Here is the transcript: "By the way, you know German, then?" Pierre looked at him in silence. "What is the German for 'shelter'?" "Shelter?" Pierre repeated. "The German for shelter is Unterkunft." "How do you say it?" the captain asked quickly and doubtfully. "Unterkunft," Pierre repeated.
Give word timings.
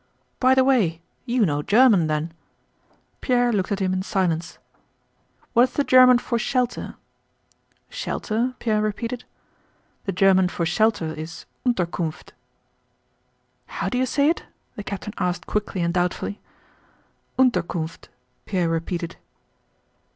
"By 0.39 0.55
the 0.55 0.63
way, 0.63 0.99
you 1.27 1.45
know 1.45 1.61
German, 1.61 2.07
then?" 2.07 2.33
Pierre 3.23 3.53
looked 3.53 3.71
at 3.71 3.77
him 3.77 3.93
in 3.93 4.01
silence. 4.01 4.57
"What 5.53 5.65
is 5.69 5.75
the 5.75 5.83
German 5.83 6.17
for 6.17 6.39
'shelter'?" 6.39 6.95
"Shelter?" 7.87 8.55
Pierre 8.57 8.81
repeated. 8.81 9.25
"The 10.05 10.11
German 10.11 10.49
for 10.49 10.65
shelter 10.65 11.13
is 11.13 11.45
Unterkunft." 11.67 12.33
"How 13.67 13.89
do 13.89 13.99
you 13.99 14.07
say 14.07 14.29
it?" 14.29 14.41
the 14.75 14.81
captain 14.83 15.13
asked 15.19 15.45
quickly 15.45 15.83
and 15.83 15.93
doubtfully. 15.93 16.39
"Unterkunft," 17.37 18.09
Pierre 18.45 18.69
repeated. 18.69 19.17